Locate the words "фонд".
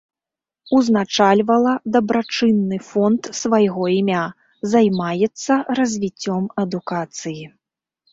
2.91-3.21